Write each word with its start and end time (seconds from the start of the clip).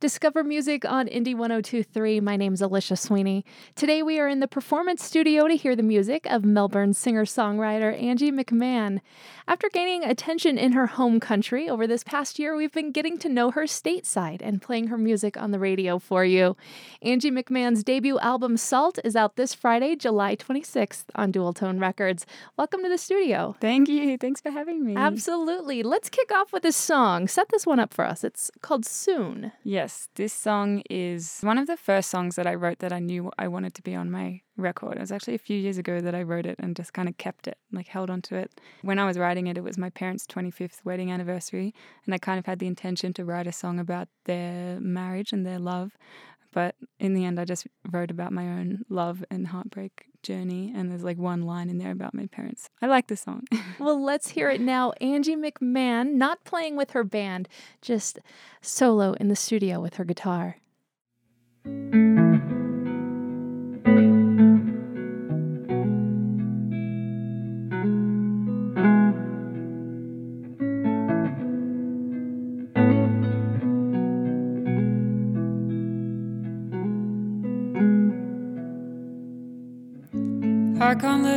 Discover 0.00 0.44
music 0.44 0.86
on 0.86 1.08
Indie 1.08 1.36
1023. 1.36 2.20
My 2.20 2.34
name's 2.34 2.62
Alicia 2.62 2.96
Sweeney. 2.96 3.44
Today 3.74 4.02
we 4.02 4.18
are 4.18 4.28
in 4.28 4.40
the 4.40 4.48
performance 4.48 5.04
studio 5.04 5.46
to 5.46 5.54
hear 5.54 5.76
the 5.76 5.82
music 5.82 6.24
of 6.24 6.42
Melbourne 6.42 6.94
singer 6.94 7.26
songwriter 7.26 8.02
Angie 8.02 8.32
McMahon. 8.32 9.02
After 9.46 9.68
gaining 9.68 10.04
attention 10.04 10.56
in 10.56 10.72
her 10.72 10.86
home 10.86 11.20
country 11.20 11.68
over 11.68 11.86
this 11.86 12.02
past 12.02 12.38
year, 12.38 12.56
we've 12.56 12.72
been 12.72 12.92
getting 12.92 13.18
to 13.18 13.28
know 13.28 13.50
her 13.50 13.64
stateside 13.64 14.40
and 14.40 14.62
playing 14.62 14.86
her 14.86 14.96
music 14.96 15.36
on 15.36 15.50
the 15.50 15.58
radio 15.58 15.98
for 15.98 16.24
you. 16.24 16.56
Angie 17.02 17.30
McMahon's 17.30 17.84
debut 17.84 18.18
album 18.20 18.56
Salt 18.56 18.98
is 19.04 19.14
out 19.14 19.36
this 19.36 19.52
Friday, 19.52 19.96
July 19.96 20.34
26th 20.34 21.04
on 21.14 21.30
Dualtone 21.30 21.78
Records. 21.78 22.24
Welcome 22.56 22.82
to 22.84 22.88
the 22.88 22.96
studio. 22.96 23.54
Thank 23.60 23.90
you. 23.90 24.16
Thanks 24.16 24.40
for 24.40 24.50
having 24.50 24.82
me. 24.82 24.96
Absolutely. 24.96 25.82
Let's 25.82 26.08
kick 26.08 26.32
off 26.32 26.54
with 26.54 26.64
a 26.64 26.72
song. 26.72 27.28
Set 27.28 27.50
this 27.50 27.66
one 27.66 27.80
up 27.80 27.92
for 27.92 28.06
us. 28.06 28.24
It's 28.24 28.50
called 28.62 28.86
Soon. 28.86 29.52
Yes, 29.62 29.89
this 30.14 30.32
song 30.32 30.82
is 30.90 31.40
one 31.42 31.58
of 31.58 31.66
the 31.66 31.76
first 31.76 32.10
songs 32.10 32.36
that 32.36 32.46
I 32.46 32.54
wrote 32.54 32.78
that 32.80 32.92
I 32.92 32.98
knew 32.98 33.30
I 33.38 33.48
wanted 33.48 33.74
to 33.74 33.82
be 33.82 33.94
on 33.94 34.10
my 34.10 34.42
record. 34.56 34.96
It 34.96 35.00
was 35.00 35.12
actually 35.12 35.34
a 35.34 35.38
few 35.38 35.56
years 35.56 35.78
ago 35.78 36.00
that 36.00 36.14
I 36.14 36.22
wrote 36.22 36.46
it 36.46 36.56
and 36.58 36.76
just 36.76 36.92
kind 36.92 37.08
of 37.08 37.16
kept 37.16 37.46
it, 37.48 37.58
like 37.72 37.88
held 37.88 38.10
onto 38.10 38.34
it. 38.34 38.60
When 38.82 38.98
I 38.98 39.06
was 39.06 39.18
writing 39.18 39.46
it, 39.46 39.56
it 39.56 39.64
was 39.64 39.78
my 39.78 39.90
parents' 39.90 40.26
25th 40.26 40.84
wedding 40.84 41.10
anniversary, 41.10 41.74
and 42.04 42.14
I 42.14 42.18
kind 42.18 42.38
of 42.38 42.46
had 42.46 42.58
the 42.58 42.66
intention 42.66 43.12
to 43.14 43.24
write 43.24 43.46
a 43.46 43.52
song 43.52 43.78
about 43.78 44.08
their 44.24 44.78
marriage 44.80 45.32
and 45.32 45.46
their 45.46 45.58
love. 45.58 45.96
But 46.52 46.74
in 46.98 47.14
the 47.14 47.24
end, 47.24 47.38
I 47.38 47.44
just 47.44 47.66
wrote 47.90 48.10
about 48.10 48.32
my 48.32 48.44
own 48.44 48.84
love 48.88 49.24
and 49.30 49.46
heartbreak 49.46 50.06
journey. 50.22 50.72
And 50.74 50.90
there's 50.90 51.04
like 51.04 51.18
one 51.18 51.42
line 51.42 51.70
in 51.70 51.78
there 51.78 51.92
about 51.92 52.14
my 52.14 52.26
parents. 52.26 52.68
I 52.82 52.86
like 52.86 53.06
the 53.06 53.16
song. 53.16 53.44
well, 53.78 54.02
let's 54.02 54.30
hear 54.30 54.50
it 54.50 54.60
now. 54.60 54.92
Angie 55.00 55.36
McMahon, 55.36 56.14
not 56.14 56.44
playing 56.44 56.76
with 56.76 56.90
her 56.90 57.04
band, 57.04 57.48
just 57.80 58.18
solo 58.60 59.12
in 59.14 59.28
the 59.28 59.36
studio 59.36 59.80
with 59.80 59.94
her 59.94 60.04
guitar. 60.04 60.56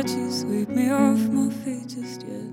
Let 0.04 0.16
you 0.18 0.30
sweep 0.30 0.68
me 0.68 0.90
off 0.90 1.18
my 1.30 1.48
feet 1.64 1.88
just 1.88 2.20
yet. 2.22 2.50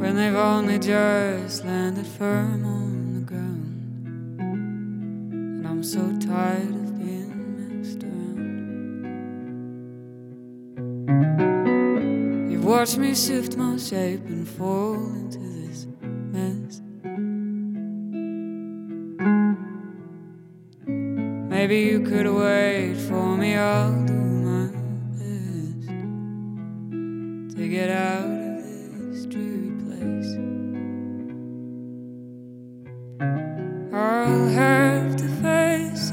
When 0.00 0.16
they've 0.16 0.34
only 0.34 0.80
just 0.80 1.64
landed 1.64 2.06
firm 2.06 2.64
on 2.64 3.14
the 3.14 3.20
ground, 3.20 4.40
and 4.40 5.66
I'm 5.68 5.84
so 5.84 6.00
tired 6.18 6.68
of 6.68 6.98
being 6.98 7.78
messed 7.78 8.02
around. 8.02 8.90
You've 12.50 12.64
watched 12.64 12.98
me 12.98 13.14
shift 13.14 13.56
my 13.56 13.76
shape 13.76 14.26
and 14.26 14.48
fall 14.48 14.94
into 14.96 15.53
Maybe 21.66 21.80
you 21.80 22.00
could 22.00 22.26
wait 22.26 22.94
for 23.08 23.38
me, 23.38 23.56
I'll 23.56 24.04
do 24.04 24.12
my 24.12 24.66
best 25.16 25.88
to 27.56 27.68
get 27.70 27.88
out 27.88 28.26
of 28.26 28.62
this 28.98 29.24
dreary 29.24 29.72
place. 29.80 30.36
I'll 33.94 34.48
have 34.48 35.16
to 35.16 35.26
face 35.40 36.12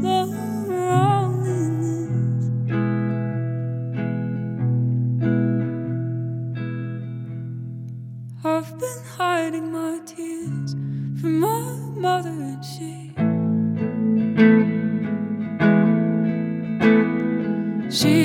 long 0.00 0.66
loneliness. 0.66 2.44
I've 8.44 8.78
been 8.80 9.02
hiding 9.16 9.70
my 9.70 10.00
tears 10.04 10.74
from 11.20 11.38
my 11.38 11.60
mother 12.00 12.30
and 12.30 12.64
she. 12.64 13.31
She 17.92 18.21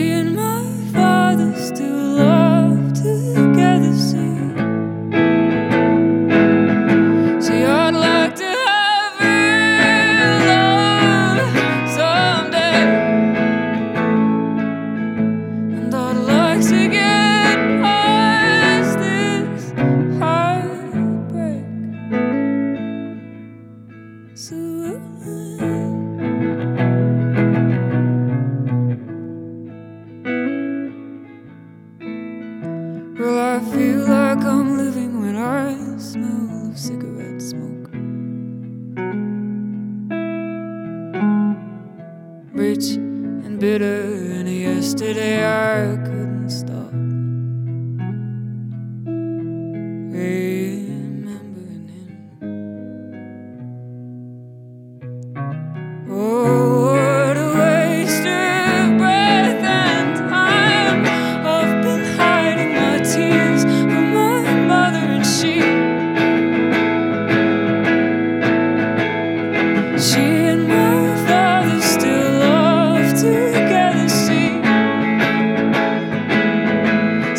Well, 33.19 33.39
I 33.39 33.59
feel 33.71 34.01
like 34.01 34.43
I'm 34.43 34.77
living 34.77 35.19
when 35.19 35.35
I 35.37 35.97
smell 35.97 36.69
of 36.69 36.77
cigarette 36.77 37.41
smoke. 37.41 37.89
Rich 42.53 42.89
and 42.91 43.59
bitter, 43.59 44.03
and 44.37 44.47
yesterday 44.47 45.43
I 45.43 45.95
couldn't 46.05 46.26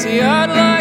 see, 0.08 0.20
I'd 0.22 0.50
like 0.50 0.77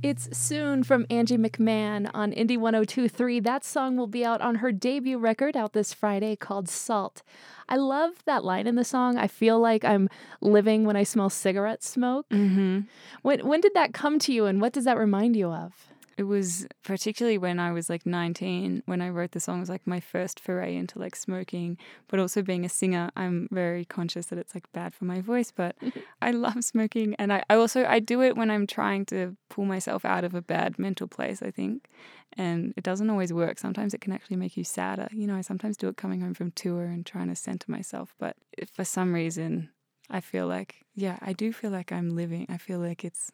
It's 0.00 0.36
soon 0.36 0.84
from 0.84 1.06
Angie 1.10 1.36
McMahon 1.36 2.08
on 2.14 2.30
Indie 2.30 2.56
1023. 2.56 3.40
That 3.40 3.64
song 3.64 3.96
will 3.96 4.06
be 4.06 4.24
out 4.24 4.40
on 4.40 4.56
her 4.56 4.70
debut 4.70 5.18
record 5.18 5.56
out 5.56 5.72
this 5.72 5.92
Friday 5.92 6.36
called 6.36 6.68
Salt. 6.68 7.22
I 7.68 7.76
love 7.76 8.24
that 8.24 8.44
line 8.44 8.68
in 8.68 8.76
the 8.76 8.84
song. 8.84 9.18
I 9.18 9.26
feel 9.26 9.58
like 9.58 9.84
I'm 9.84 10.08
living 10.40 10.84
when 10.84 10.94
I 10.94 11.02
smell 11.02 11.30
cigarette 11.30 11.82
smoke. 11.82 12.28
Mm-hmm. 12.28 12.80
When 13.22 13.46
when 13.46 13.60
did 13.60 13.74
that 13.74 13.92
come 13.92 14.20
to 14.20 14.32
you 14.32 14.46
and 14.46 14.60
what 14.60 14.72
does 14.72 14.84
that 14.84 14.96
remind 14.96 15.34
you 15.34 15.50
of? 15.50 15.72
It 16.18 16.24
was 16.24 16.66
particularly 16.82 17.38
when 17.38 17.60
I 17.60 17.70
was 17.70 17.88
like 17.88 18.04
19 18.04 18.82
when 18.86 19.00
I 19.00 19.08
wrote 19.08 19.30
the 19.30 19.40
song 19.40 19.58
it 19.58 19.60
was 19.60 19.68
like 19.68 19.86
my 19.86 20.00
first 20.00 20.40
foray 20.40 20.74
into 20.74 20.98
like 20.98 21.14
smoking 21.14 21.78
but 22.08 22.18
also 22.18 22.42
being 22.42 22.64
a 22.64 22.68
singer 22.68 23.10
I'm 23.16 23.48
very 23.52 23.84
conscious 23.84 24.26
that 24.26 24.38
it's 24.38 24.54
like 24.54 24.70
bad 24.72 24.94
for 24.94 25.04
my 25.04 25.20
voice 25.20 25.52
but 25.52 25.76
I 26.20 26.32
love 26.32 26.64
smoking 26.64 27.14
and 27.20 27.32
I, 27.32 27.44
I 27.48 27.54
also 27.54 27.86
I 27.86 28.00
do 28.00 28.20
it 28.20 28.36
when 28.36 28.50
I'm 28.50 28.66
trying 28.66 29.06
to 29.06 29.36
pull 29.48 29.64
myself 29.64 30.04
out 30.04 30.24
of 30.24 30.34
a 30.34 30.42
bad 30.42 30.76
mental 30.78 31.06
place 31.06 31.40
I 31.40 31.52
think 31.52 31.88
and 32.36 32.74
it 32.76 32.84
doesn't 32.84 33.08
always 33.08 33.32
work. 33.32 33.58
Sometimes 33.58 33.94
it 33.94 34.00
can 34.00 34.12
actually 34.12 34.36
make 34.36 34.56
you 34.56 34.64
sadder. 34.64 35.08
You 35.12 35.26
know 35.28 35.36
I 35.36 35.40
sometimes 35.40 35.76
do 35.76 35.88
it 35.88 35.96
coming 35.96 36.20
home 36.20 36.34
from 36.34 36.50
tour 36.50 36.84
and 36.84 37.06
trying 37.06 37.28
to 37.28 37.36
center 37.36 37.70
myself 37.70 38.14
but 38.18 38.36
for 38.72 38.84
some 38.84 39.14
reason 39.14 39.70
I 40.10 40.20
feel 40.20 40.48
like 40.48 40.84
yeah 40.96 41.18
I 41.22 41.32
do 41.32 41.52
feel 41.52 41.70
like 41.70 41.92
I'm 41.92 42.16
living 42.16 42.46
I 42.48 42.58
feel 42.58 42.80
like 42.80 43.04
it's 43.04 43.30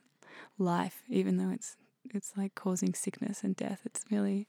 life 0.58 1.02
even 1.08 1.38
though 1.38 1.50
it's 1.50 1.76
it's 2.12 2.32
like 2.36 2.54
causing 2.54 2.94
sickness 2.94 3.42
and 3.42 3.56
death. 3.56 3.80
It's 3.84 4.04
really 4.10 4.46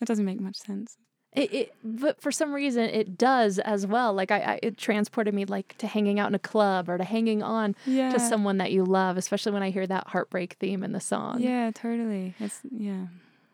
it 0.00 0.06
doesn't 0.06 0.24
make 0.24 0.40
much 0.40 0.56
sense. 0.56 0.96
It, 1.32 1.54
it, 1.54 1.74
but 1.84 2.20
for 2.20 2.32
some 2.32 2.52
reason 2.52 2.82
it 2.84 3.16
does 3.16 3.60
as 3.60 3.86
well. 3.86 4.12
Like 4.12 4.32
I, 4.32 4.38
I, 4.40 4.60
it 4.64 4.76
transported 4.76 5.32
me 5.32 5.44
like 5.44 5.78
to 5.78 5.86
hanging 5.86 6.18
out 6.18 6.28
in 6.28 6.34
a 6.34 6.40
club 6.40 6.88
or 6.88 6.98
to 6.98 7.04
hanging 7.04 7.40
on 7.42 7.76
Yeah. 7.86 8.12
to 8.12 8.18
someone 8.18 8.58
that 8.58 8.72
you 8.72 8.84
love, 8.84 9.16
especially 9.16 9.52
when 9.52 9.62
I 9.62 9.70
hear 9.70 9.86
that 9.86 10.08
heartbreak 10.08 10.54
theme 10.58 10.82
in 10.82 10.90
the 10.90 10.98
song. 11.00 11.40
Yeah, 11.40 11.70
totally. 11.72 12.34
It's 12.40 12.60
yeah. 12.72 13.06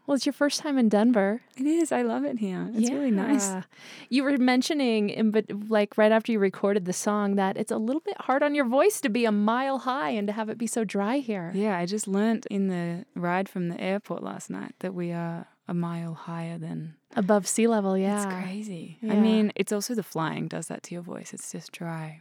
Well, 0.06 0.14
it's 0.14 0.24
your 0.24 0.32
first 0.32 0.60
time 0.60 0.78
in 0.78 0.88
Denver. 0.88 1.42
It 1.56 1.66
is. 1.66 1.90
I 1.90 2.02
love 2.02 2.24
it 2.24 2.38
here. 2.38 2.70
It's 2.74 2.90
really 2.90 3.10
nice. 3.10 3.48
Yeah. 3.48 3.62
You 4.08 4.22
were 4.22 4.36
mentioning, 4.38 5.10
in, 5.10 5.30
but 5.32 5.46
like 5.68 5.98
right 5.98 6.12
after 6.12 6.30
you 6.30 6.38
recorded 6.38 6.84
the 6.84 6.92
song, 6.92 7.34
that 7.36 7.56
it's 7.56 7.72
a 7.72 7.78
little 7.78 8.02
bit 8.02 8.16
hard 8.20 8.42
on 8.42 8.54
your 8.54 8.66
voice 8.66 9.00
to 9.00 9.08
be 9.08 9.24
a 9.24 9.32
mile 9.32 9.78
high 9.78 10.10
and 10.10 10.28
to 10.28 10.32
have 10.32 10.48
it 10.48 10.58
be 10.58 10.66
so 10.66 10.84
dry 10.84 11.18
here. 11.18 11.50
Yeah, 11.54 11.76
I 11.76 11.86
just 11.86 12.06
learned 12.06 12.46
in 12.50 12.68
the 12.68 13.04
ride 13.14 13.48
from 13.48 13.68
the 13.68 13.80
airport 13.80 14.22
last 14.22 14.48
night 14.48 14.74
that 14.78 14.94
we 14.94 15.10
are 15.12 15.48
a 15.68 15.74
mile 15.74 16.14
higher 16.14 16.58
than 16.58 16.94
Above 17.14 17.46
sea 17.46 17.66
level, 17.66 17.96
yeah. 17.96 18.16
It's 18.24 18.44
crazy. 18.44 18.98
Yeah. 19.00 19.14
I 19.14 19.16
mean, 19.16 19.52
it's 19.54 19.72
also 19.72 19.94
the 19.94 20.02
flying 20.02 20.48
does 20.48 20.66
that 20.68 20.82
to 20.84 20.94
your 20.94 21.02
voice. 21.02 21.32
It's 21.32 21.52
just 21.52 21.72
dry. 21.72 22.20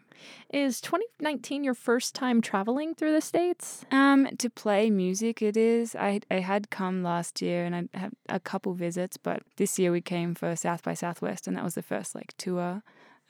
Is 0.53 0.79
2019 0.79 1.63
your 1.63 1.73
first 1.73 2.15
time 2.15 2.41
traveling 2.41 2.95
through 2.95 3.11
the 3.11 3.21
States? 3.21 3.85
Um, 3.91 4.27
to 4.37 4.49
play 4.49 4.89
music, 4.89 5.41
it 5.41 5.57
is. 5.57 5.95
I 5.95 6.21
I 6.31 6.35
had 6.39 6.69
come 6.69 7.03
last 7.03 7.41
year 7.41 7.65
and 7.65 7.75
I 7.75 7.97
had 7.97 8.13
a 8.29 8.39
couple 8.39 8.73
visits, 8.73 9.17
but 9.17 9.43
this 9.57 9.77
year 9.77 9.91
we 9.91 10.01
came 10.01 10.35
for 10.35 10.55
South 10.55 10.83
by 10.83 10.93
Southwest, 10.93 11.47
and 11.47 11.57
that 11.57 11.63
was 11.63 11.75
the 11.75 11.81
first 11.81 12.15
like 12.15 12.33
tour. 12.37 12.81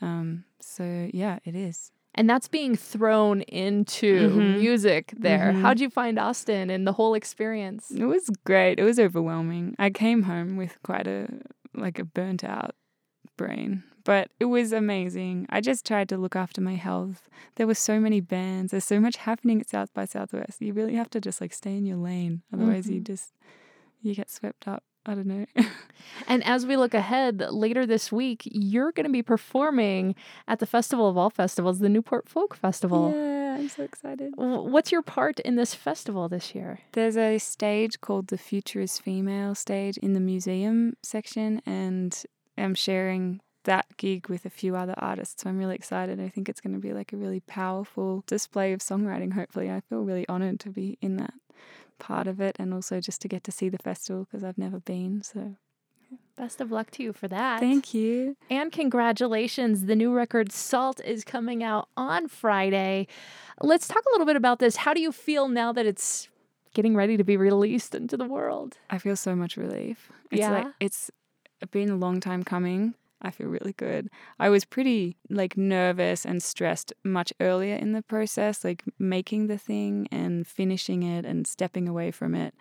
Um, 0.02 0.44
so 0.60 1.10
yeah, 1.14 1.40
it 1.46 1.56
is. 1.56 1.92
And 2.18 2.30
that's 2.30 2.48
being 2.48 2.76
thrown 2.76 3.42
into 3.42 4.30
Mhm. 4.30 4.58
music 4.60 5.14
there. 5.18 5.52
Mhm. 5.54 5.62
How'd 5.62 5.80
you 5.82 5.90
find 5.90 6.18
Austin 6.18 6.70
and 6.70 6.88
the 6.88 6.94
whole 6.94 7.14
experience? 7.14 7.92
It 7.92 8.06
was 8.06 8.30
great. 8.46 8.80
It 8.80 8.84
was 8.84 9.00
overwhelming. 9.00 9.76
I 9.78 9.90
came 9.90 10.24
home 10.24 10.56
with 10.58 10.82
quite 10.82 11.08
a 11.08 11.28
like 11.74 12.00
a 12.00 12.06
burnt 12.06 12.44
out 12.46 12.74
brain, 13.36 13.84
but 14.06 14.30
it 14.40 14.46
was 14.46 14.72
amazing. 14.72 15.46
I 15.50 15.60
just 15.60 15.86
tried 15.86 16.08
to 16.08 16.18
look 16.18 16.38
after 16.38 16.62
my 16.62 16.76
health. 16.76 17.28
There 17.56 17.68
were 17.68 17.74
so 17.76 18.00
many 18.00 18.22
bands. 18.22 18.72
There's 18.72 18.86
so 18.86 19.02
much 19.02 19.18
happening 19.18 19.60
at 19.60 19.68
South 19.68 19.94
by 19.94 20.06
Southwest. 20.06 20.62
You 20.62 20.72
really 20.72 20.96
have 20.96 21.10
to 21.10 21.20
just 21.20 21.42
like 21.42 21.52
stay 21.54 21.76
in 21.76 21.86
your 21.86 21.98
lane. 21.98 22.44
Otherwise, 22.54 22.90
you 22.90 23.02
Mhm. 23.02 23.08
just 23.08 23.34
you 24.02 24.16
get 24.16 24.30
swept 24.30 24.68
up. 24.70 24.84
I 25.06 25.14
don't 25.14 25.28
know. 25.28 25.46
And 26.28 26.44
as 26.46 26.66
we 26.66 26.78
look 26.78 26.94
ahead 26.94 27.40
later 27.50 27.86
this 27.86 28.12
week, 28.12 28.44
you're 28.46 28.92
going 28.92 29.06
to 29.06 29.12
be 29.12 29.22
performing 29.24 30.16
at 30.48 30.60
the 30.60 30.66
festival 30.66 31.10
of 31.10 31.18
all 31.18 31.30
festivals, 31.30 31.80
the 31.80 31.90
Newport 31.90 32.30
Folk 32.30 32.56
Festival. 32.56 33.12
yeah, 33.14 33.56
I'm 33.56 33.70
so 33.70 33.84
excited. 33.84 34.34
What's 34.36 34.92
your 34.92 35.02
part 35.02 35.40
in 35.42 35.56
this 35.56 35.74
festival 35.74 36.30
this 36.30 36.56
year? 36.56 36.80
There's 36.94 37.18
a 37.18 37.38
stage 37.38 38.02
called 38.02 38.28
the 38.28 38.38
Future 38.38 38.82
is 38.82 38.98
Female 38.98 39.56
stage 39.56 39.98
in 39.98 40.14
the 40.14 40.20
museum 40.20 40.96
section, 41.04 41.62
and 41.66 42.24
I'm 42.58 42.76
sharing 42.76 43.42
that 43.66 43.86
gig 43.98 44.30
with 44.30 44.46
a 44.46 44.50
few 44.50 44.76
other 44.76 44.96
artists. 44.98 45.44
So 45.44 45.50
I'm 45.50 45.58
really 45.58 45.76
excited. 45.76 46.20
I 46.20 46.30
think 46.30 46.50
it's 46.50 46.62
going 46.62 46.74
to 46.74 46.80
be 46.80 46.94
like 46.94 47.14
a 47.14 47.18
really 47.18 47.42
powerful 47.42 48.24
display 48.28 48.74
of 48.74 48.80
songwriting, 48.80 49.34
hopefully. 49.34 49.70
I 49.72 49.82
feel 49.82 50.02
really 50.02 50.28
honored 50.30 50.60
to 50.62 50.70
be 50.70 50.98
in 51.02 51.18
that 51.18 51.34
part 52.06 52.28
of 52.28 52.40
it 52.40 52.56
and 52.60 52.74
also 52.74 53.00
just 53.02 53.20
to 53.22 53.28
get 53.28 53.44
to 53.44 53.52
see 53.52 53.68
the 53.70 53.78
festival 53.80 54.26
because 54.26 54.44
I've 54.44 54.58
never 54.58 54.80
been. 54.80 55.22
So 55.24 55.56
Best 56.38 56.62
of 56.62 56.70
luck 56.72 56.92
to 56.92 57.04
you 57.04 57.14
for 57.14 57.28
that. 57.30 57.60
thank 57.62 57.94
you. 57.94 58.36
And 58.50 58.72
congratulations. 58.72 59.86
The 59.86 59.96
new 59.96 60.14
record 60.14 60.52
Salt 60.52 61.00
is 61.04 61.24
coming 61.24 61.64
out 61.64 61.88
on 61.98 62.28
Friday. 62.28 63.08
Let's 63.62 63.88
talk 63.88 64.04
a 64.06 64.12
little 64.12 64.26
bit 64.28 64.36
about 64.36 64.60
this. 64.60 64.76
How 64.76 64.94
do 64.94 65.00
you 65.02 65.12
feel 65.12 65.48
now 65.48 65.72
that 65.74 65.86
it's 65.86 66.28
getting 66.74 66.94
ready 66.96 67.16
to 67.18 67.24
be 67.24 67.38
released 67.38 67.96
into 67.96 68.18
the 68.18 68.26
world? 68.26 68.78
I 68.90 68.98
feel 68.98 69.16
so 69.16 69.34
much 69.36 69.56
relief. 69.58 70.12
It's 70.30 70.42
Yeah? 70.42 70.52
like 70.52 70.68
it's 70.82 71.10
been 71.72 71.90
a 71.90 71.96
long 71.96 72.20
time 72.20 72.44
coming. 72.44 72.96
I 73.26 73.32
feel 73.32 73.48
really 73.48 73.74
good. 73.74 74.10
I 74.40 74.50
was 74.50 74.66
pretty 74.66 75.18
like 75.30 75.58
nervous 75.58 76.26
and 76.26 76.42
stressed 76.44 76.94
much 77.04 77.34
earlier 77.40 77.76
in 77.76 77.92
the 77.94 78.04
process, 78.04 78.64
like 78.64 78.84
making 79.00 79.48
the 79.48 79.58
thing 79.58 80.08
and 80.12 80.46
finishing 80.46 81.04
it 81.04 81.26
and 81.26 81.48
stepping 81.48 81.88
away 81.88 82.12
from 82.12 82.36
it. 82.36 82.54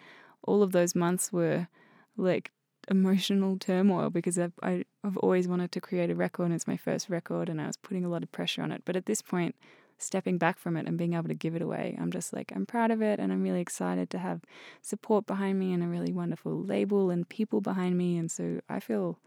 All 0.42 0.62
of 0.62 0.72
those 0.72 0.94
months 0.94 1.32
were 1.32 1.68
like 2.16 2.50
emotional 2.90 3.58
turmoil 3.58 4.10
because 4.10 4.38
I've, 4.38 4.52
I, 4.62 4.84
I've 5.02 5.16
always 5.18 5.46
wanted 5.46 5.72
to 5.72 5.80
create 5.80 6.10
a 6.10 6.14
record 6.14 6.46
and 6.46 6.54
it's 6.54 6.66
my 6.66 6.76
first 6.76 7.08
record 7.10 7.48
and 7.48 7.60
I 7.60 7.66
was 7.66 7.76
putting 7.76 8.04
a 8.04 8.08
lot 8.08 8.22
of 8.22 8.32
pressure 8.32 8.62
on 8.62 8.72
it. 8.72 8.82
But 8.84 8.96
at 8.96 9.06
this 9.06 9.22
point, 9.22 9.54
stepping 9.98 10.38
back 10.38 10.58
from 10.58 10.76
it 10.76 10.86
and 10.86 10.98
being 10.98 11.14
able 11.14 11.28
to 11.28 11.34
give 11.34 11.54
it 11.54 11.62
away, 11.62 11.96
I'm 12.00 12.10
just 12.10 12.32
like, 12.32 12.52
I'm 12.54 12.66
proud 12.66 12.90
of 12.90 13.02
it 13.02 13.20
and 13.20 13.32
I'm 13.32 13.42
really 13.42 13.60
excited 13.60 14.08
to 14.10 14.18
have 14.18 14.40
support 14.80 15.26
behind 15.26 15.58
me 15.58 15.72
and 15.72 15.82
a 15.82 15.88
really 15.88 16.12
wonderful 16.12 16.62
label 16.62 17.10
and 17.10 17.28
people 17.28 17.60
behind 17.60 17.98
me. 17.98 18.16
And 18.16 18.30
so 18.30 18.60
I 18.68 18.80
feel 18.80 19.18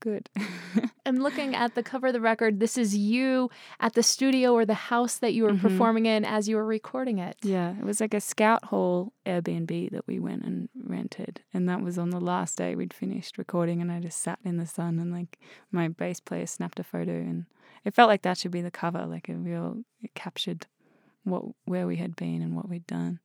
good. 0.00 0.28
I'm 1.06 1.16
looking 1.16 1.54
at 1.54 1.74
the 1.74 1.82
cover 1.82 2.08
of 2.08 2.12
the 2.12 2.20
record. 2.20 2.60
This 2.60 2.76
is 2.76 2.96
you 2.96 3.50
at 3.80 3.94
the 3.94 4.02
studio 4.02 4.52
or 4.52 4.64
the 4.66 4.74
house 4.74 5.16
that 5.18 5.32
you 5.34 5.44
were 5.44 5.52
Mhm. 5.52 5.60
performing 5.60 6.06
in 6.06 6.24
as 6.24 6.48
you 6.48 6.56
were 6.56 6.64
recording 6.66 7.18
it. 7.18 7.36
yeah, 7.42 7.74
it 7.78 7.84
was 7.84 8.00
like 8.00 8.12
a 8.14 8.20
scout 8.20 8.66
hall 8.66 9.12
Airbnb 9.24 9.90
that 9.92 10.06
we 10.06 10.18
went 10.18 10.42
and 10.44 10.68
rented. 10.82 11.40
And 11.54 11.68
that 11.68 11.80
was 11.80 11.96
on 11.98 12.10
the 12.10 12.20
last 12.20 12.56
day 12.58 12.74
we'd 12.74 12.92
finished 12.92 13.38
recording. 13.38 13.80
And 13.80 13.90
I 13.90 14.00
just 14.00 14.20
sat 14.20 14.38
in 14.44 14.56
the 14.58 14.66
sun 14.66 14.98
and 14.98 15.10
like 15.12 15.38
my 15.72 15.88
bass 15.88 16.20
player 16.20 16.46
snapped 16.46 16.78
a 16.80 16.84
photo. 16.84 17.12
And 17.12 17.46
it 17.84 17.94
felt 17.94 18.08
like 18.08 18.22
that 18.22 18.38
should 18.38 18.50
be 18.52 18.62
the 18.62 18.70
cover, 18.70 19.06
like 19.06 19.28
a 19.28 19.34
real, 19.34 19.84
it 20.02 20.14
captured 20.14 20.66
what 21.24 21.44
where 21.64 21.86
we 21.86 21.96
had 21.96 22.14
been 22.16 22.42
and 22.42 22.54
what 22.56 22.68
we'd 22.68 22.86
done. 22.86 23.20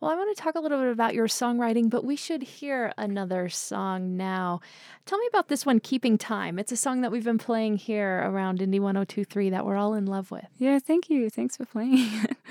Well, 0.00 0.10
I 0.10 0.16
want 0.16 0.36
to 0.36 0.42
talk 0.42 0.54
a 0.54 0.60
little 0.60 0.78
bit 0.78 0.90
about 0.90 1.14
your 1.14 1.26
songwriting, 1.26 1.88
but 1.88 2.04
we 2.04 2.16
should 2.16 2.42
hear 2.42 2.92
another 2.98 3.48
song 3.48 4.16
now. 4.16 4.60
Tell 5.06 5.18
me 5.18 5.26
about 5.28 5.48
this 5.48 5.64
one, 5.64 5.80
Keeping 5.80 6.18
Time. 6.18 6.58
It's 6.58 6.72
a 6.72 6.76
song 6.76 7.00
that 7.02 7.12
we've 7.12 7.24
been 7.24 7.38
playing 7.38 7.76
here 7.76 8.22
around 8.24 8.58
Indie 8.58 8.80
1023 8.80 9.50
that 9.50 9.64
we're 9.64 9.76
all 9.76 9.94
in 9.94 10.06
love 10.06 10.30
with. 10.30 10.46
Yeah, 10.58 10.78
thank 10.78 11.08
you. 11.08 11.30
Thanks 11.30 11.56
for 11.56 11.64
playing. 11.64 12.08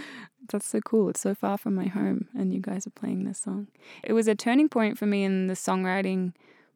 That's 0.52 0.68
so 0.68 0.80
cool. 0.82 1.10
It's 1.10 1.22
so 1.22 1.36
far 1.36 1.58
from 1.58 1.76
my 1.76 1.88
home, 1.88 2.28
and 2.34 2.54
you 2.54 2.60
guys 2.60 2.88
are 2.88 2.92
playing 2.92 3.24
this 3.24 3.40
song. 3.40 3.68
It 4.04 4.14
was 4.14 4.28
a 4.28 4.36
turning 4.36 4.70
point 4.70 4.98
for 4.98 5.06
me 5.06 5.24
in 5.24 5.48
the 5.48 5.54
songwriting 5.54 6.34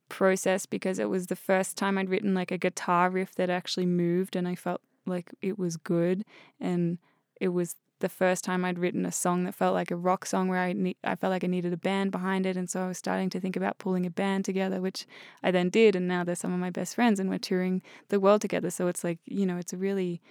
process 0.09 0.65
because 0.65 0.99
it 0.99 1.09
was 1.09 1.27
the 1.27 1.35
first 1.35 1.77
time 1.77 1.97
I'd 1.97 2.09
written 2.09 2.33
like 2.33 2.51
a 2.51 2.57
guitar 2.57 3.09
riff 3.09 3.35
that 3.35 3.49
actually 3.49 3.85
moved, 3.85 4.35
and 4.35 4.47
I 4.47 4.55
felt 4.55 4.81
like 5.05 5.31
it 5.41 5.57
was 5.57 5.77
good. 5.77 6.23
And 6.59 6.97
it 7.39 7.49
was 7.49 7.75
the 7.99 8.09
first 8.09 8.43
time 8.43 8.63
I'd 8.63 8.79
written 8.79 9.05
a 9.05 9.11
song 9.11 9.43
that 9.43 9.55
felt 9.55 9.73
like 9.73 9.91
a 9.91 9.95
rock 9.95 10.25
song 10.25 10.47
where 10.47 10.59
I 10.59 10.73
ne- 10.73 10.97
I 11.03 11.15
felt 11.15 11.31
like 11.31 11.43
I 11.43 11.47
needed 11.47 11.73
a 11.73 11.77
band 11.77 12.11
behind 12.11 12.45
it, 12.45 12.57
and 12.57 12.69
so 12.69 12.83
I 12.83 12.87
was 12.87 12.97
starting 12.97 13.29
to 13.31 13.39
think 13.39 13.55
about 13.55 13.79
pulling 13.79 14.05
a 14.05 14.09
band 14.09 14.45
together, 14.45 14.81
which 14.81 15.05
I 15.43 15.51
then 15.51 15.69
did, 15.69 15.95
and 15.95 16.07
now 16.07 16.23
they're 16.23 16.35
some 16.35 16.53
of 16.53 16.59
my 16.59 16.69
best 16.69 16.95
friends, 16.95 17.19
and 17.19 17.29
we're 17.29 17.39
touring 17.39 17.81
the 18.09 18.19
world 18.19 18.41
together. 18.41 18.69
So 18.69 18.87
it's 18.87 19.03
like 19.03 19.19
you 19.25 19.45
know, 19.45 19.57
it's 19.57 19.73
really 19.73 20.21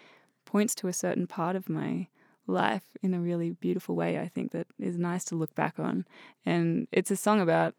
points 0.44 0.75
to 0.76 0.88
a 0.88 0.92
certain 0.92 1.26
part 1.26 1.56
of 1.56 1.68
my 1.68 2.08
life 2.46 2.85
in 3.02 3.12
a 3.14 3.20
really 3.20 3.50
beautiful 3.50 3.96
way. 3.96 4.18
I 4.18 4.28
think 4.28 4.52
that 4.52 4.68
is 4.78 4.96
nice 4.96 5.25
to 5.26 5.35
look 5.35 5.54
back 5.54 5.78
on, 5.78 6.06
and 6.44 6.88
it's 6.92 7.11
a 7.11 7.16
song 7.16 7.40
about 7.40 7.75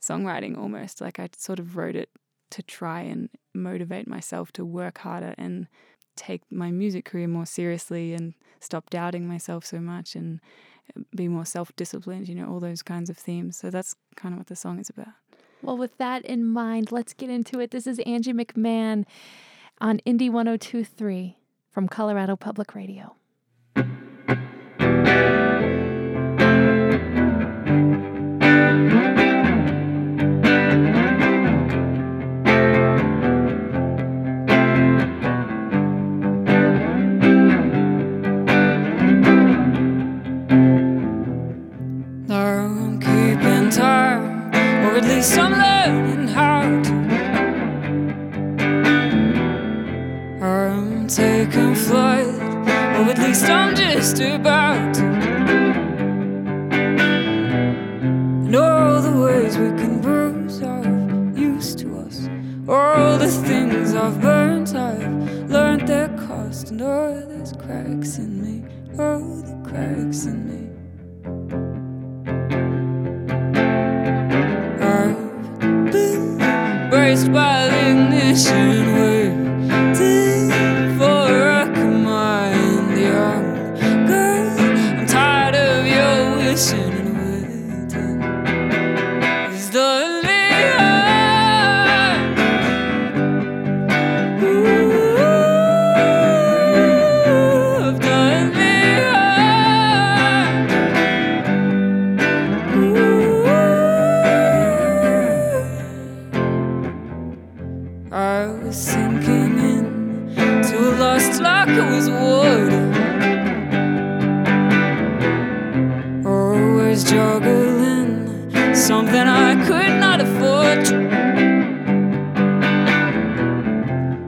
songwriting 0.00 0.56
almost. 0.56 1.00
Like 1.00 1.18
I 1.18 1.28
sort 1.36 1.58
of 1.58 1.76
wrote 1.76 1.96
it 1.96 2.10
to 2.50 2.62
try 2.62 3.00
and 3.00 3.30
motivate 3.52 4.06
myself 4.06 4.52
to 4.52 4.64
work 4.64 4.98
harder 4.98 5.34
and 5.36 5.66
take 6.16 6.42
my 6.50 6.70
music 6.70 7.04
career 7.04 7.28
more 7.28 7.46
seriously 7.46 8.14
and 8.14 8.34
stop 8.60 8.90
doubting 8.90 9.26
myself 9.26 9.64
so 9.64 9.78
much 9.78 10.14
and 10.14 10.40
uh, 10.96 11.02
be 11.14 11.28
more 11.28 11.44
self-disciplined 11.44 12.28
you 12.28 12.34
know 12.34 12.48
all 12.48 12.60
those 12.60 12.82
kinds 12.82 13.10
of 13.10 13.16
themes 13.16 13.56
so 13.56 13.70
that's 13.70 13.94
kind 14.16 14.34
of 14.34 14.38
what 14.38 14.46
the 14.48 14.56
song 14.56 14.78
is 14.78 14.88
about 14.88 15.14
Well, 15.62 15.78
with 15.78 15.96
that 15.96 16.24
in 16.26 16.44
mind, 16.44 16.92
let's 16.92 17.14
get 17.14 17.30
into 17.30 17.58
it. 17.58 17.70
This 17.70 17.86
is 17.86 17.98
Angie 18.00 18.34
McMahon 18.34 19.06
on 19.80 19.98
Indie 20.06 20.30
1023 20.30 21.38
from 21.72 21.88
Colorado 21.88 22.36
Public 22.36 22.74
Radio. 22.74 23.16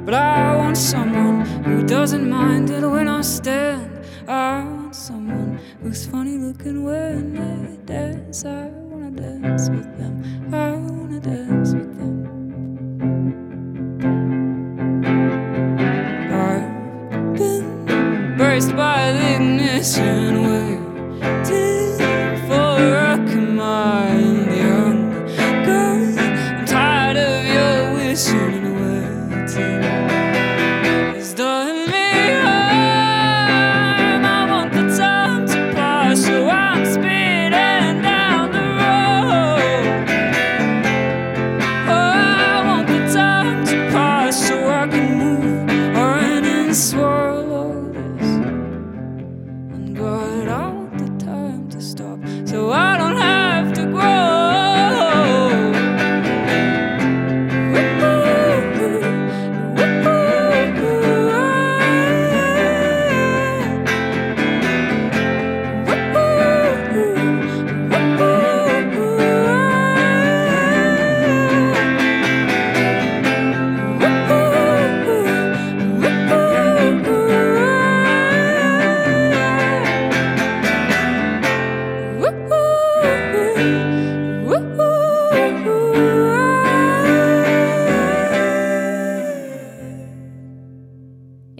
But 0.07 0.15
I 0.15 0.57
want 0.57 0.77
someone 0.77 1.45
who 1.65 1.85
doesn't 1.85 2.31
mind 2.31 2.71
it 2.71 2.87
when 2.87 3.09
I 3.09 3.23
stand. 3.23 3.91
I 4.29 4.63
want 4.63 4.95
someone 4.95 5.59
who's 5.83 6.07
funny 6.07 6.39
looking 6.39 6.85
when 6.85 7.35
they 7.35 7.77
dance. 7.85 8.45
I 8.45 8.69
wanna 8.69 9.11
dance 9.11 9.69
with 9.69 9.99
them. 9.99 10.55
I 10.55 10.75
wanna 10.75 11.19
dance 11.19 11.56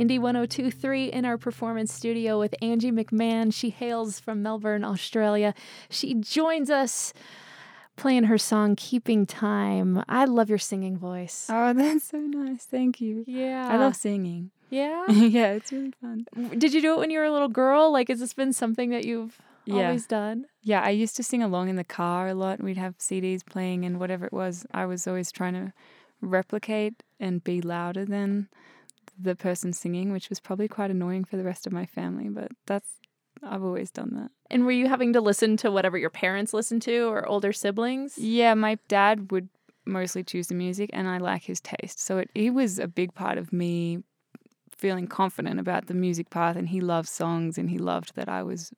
Indie 0.07 0.21
1023 0.21 1.07
in 1.07 1.25
our 1.25 1.37
performance 1.37 1.93
studio 1.93 2.39
with 2.39 2.55
Angie 2.63 2.93
McMahon. 2.93 3.53
She 3.53 3.71
hails 3.71 4.21
from 4.21 4.41
Melbourne, 4.41 4.85
Australia. 4.85 5.53
She 5.91 6.15
joins 6.15 6.71
us 6.71 7.13
playing 7.97 8.25
her 8.25 8.39
song 8.39 8.77
Keeping 8.77 9.27
Time. 9.27 10.05
I 10.09 10.25
love 10.27 10.49
your 10.49 10.59
singing 10.59 10.97
voice. 10.97 11.49
Oh, 11.51 11.73
that's 11.77 12.05
so 12.05 12.19
nice. 12.19 12.65
Thank 12.65 13.01
you. 13.01 13.25
Yeah. 13.27 13.69
I 13.69 13.79
love 13.79 13.97
singing. 13.97 14.53
Yeah. 14.71 15.07
yeah, 15.11 15.53
it's 15.55 15.73
really 15.73 15.93
fun. 16.01 16.25
Did 16.57 16.73
you 16.73 16.81
do 16.81 16.95
it 16.95 16.99
when 17.01 17.11
you 17.11 17.19
were 17.19 17.25
a 17.25 17.33
little 17.33 17.49
girl? 17.49 17.91
Like, 17.93 18.07
has 18.07 18.21
this 18.21 18.33
been 18.33 18.53
something 18.53 18.91
that 18.91 19.05
you've 19.05 19.39
Yeah. 19.65 19.87
always 19.89 20.07
done? 20.07 20.47
Yeah, 20.63 20.83
I 20.83 20.91
used 20.91 21.17
to 21.17 21.25
sing 21.25 21.43
along 21.43 21.69
in 21.69 21.75
the 21.75 21.83
car 21.85 22.29
a 22.29 22.35
lot. 22.35 22.63
We'd 22.63 22.77
have 22.77 22.97
CDs 22.99 23.45
playing, 23.45 23.85
and 23.85 23.99
whatever 23.99 24.25
it 24.25 24.33
was, 24.33 24.67
I 24.73 24.87
was 24.87 25.09
always 25.09 25.33
trying 25.33 25.55
to 25.55 25.73
replicate 26.21 27.03
and 27.19 27.43
be 27.43 27.61
louder 27.61 28.05
than 28.05 28.49
the 29.19 29.35
person 29.35 29.73
singing, 29.73 30.13
which 30.13 30.29
was 30.29 30.41
probably 30.41 30.69
quite 30.69 30.91
annoying 30.91 31.25
for 31.25 31.37
the 31.37 31.45
rest 31.45 31.67
of 31.67 31.73
my 31.73 31.87
family. 31.87 32.29
But 32.29 32.53
that's, 32.67 32.89
I've 33.43 33.63
always 33.63 33.91
done 33.91 34.13
that. 34.15 34.31
And 34.51 34.65
were 34.65 34.73
you 34.73 34.89
having 34.89 35.13
to 35.15 35.21
listen 35.21 35.57
to 35.59 35.71
whatever 35.71 35.99
your 35.99 36.11
parents 36.11 36.55
listened 36.55 36.83
to 36.83 37.09
or 37.09 37.27
older 37.27 37.53
siblings? 37.53 38.17
Yeah, 38.19 38.55
my 38.55 38.79
dad 38.89 39.31
would 39.33 39.49
mostly 39.87 40.23
choose 40.25 40.49
the 40.49 40.55
music, 40.55 40.91
and 40.93 41.09
I 41.09 41.19
like 41.19 41.45
his 41.45 41.61
taste. 41.61 42.01
So 42.01 42.19
it, 42.19 42.31
he 42.35 42.51
was 42.51 42.79
a 42.79 42.89
big 42.89 43.15
part 43.15 43.39
of 43.39 43.53
me 43.53 44.03
feeling 44.77 45.07
confident 45.07 45.59
about 45.59 45.87
the 45.87 45.95
music 45.95 46.31
path, 46.31 46.57
and 46.57 46.69
he 46.69 46.81
loved 46.81 47.09
songs, 47.09 47.57
and 47.59 47.71
he 47.71 47.79
loved 47.79 48.15
that 48.17 48.29
I 48.29 48.43
was 48.43 48.73